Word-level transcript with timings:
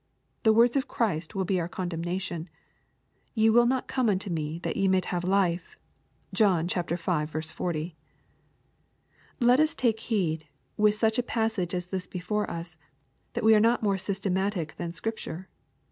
The 0.41 0.51
words 0.51 0.75
of 0.75 0.87
Christ 0.87 1.35
will 1.35 1.45
be 1.45 1.59
our 1.59 1.69
condemna 1.69 2.27
lion:" 2.31 2.49
Ye 3.35 3.51
will 3.51 3.67
not 3.67 3.87
come 3.87 4.09
unto 4.09 4.31
me, 4.31 4.57
that 4.63 4.75
ye 4.75 4.87
might 4.87 5.05
have 5.05 5.23
life." 5.23 5.77
(John 6.33 6.67
v. 6.67 6.95
40.) 6.97 7.95
Let 9.39 9.59
us 9.59 9.75
take 9.75 9.99
heed, 9.99 10.47
with 10.75 10.95
such 10.95 11.19
a 11.19 11.29
passage 11.29 11.75
as 11.75 11.85
this 11.89 12.07
before 12.07 12.49
us, 12.49 12.77
that 13.33 13.43
we 13.43 13.53
are 13.53 13.59
not 13.59 13.83
more 13.83 13.99
systematic 13.99 14.75
than 14.77 14.91
Scripture. 14.91 15.47